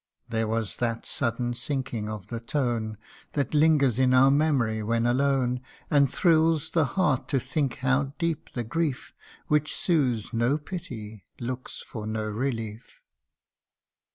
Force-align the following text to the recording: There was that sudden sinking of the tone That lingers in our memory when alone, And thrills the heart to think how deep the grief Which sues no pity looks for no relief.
There 0.29 0.47
was 0.47 0.77
that 0.77 1.05
sudden 1.05 1.53
sinking 1.53 2.09
of 2.09 2.29
the 2.29 2.39
tone 2.39 2.97
That 3.33 3.53
lingers 3.53 3.99
in 3.99 4.15
our 4.15 4.31
memory 4.31 4.81
when 4.81 5.05
alone, 5.05 5.61
And 5.91 6.09
thrills 6.09 6.71
the 6.71 6.85
heart 6.97 7.27
to 7.27 7.39
think 7.39 7.75
how 7.75 8.13
deep 8.17 8.51
the 8.53 8.63
grief 8.63 9.13
Which 9.45 9.75
sues 9.75 10.33
no 10.33 10.57
pity 10.57 11.23
looks 11.39 11.83
for 11.83 12.07
no 12.07 12.27
relief. 12.27 12.99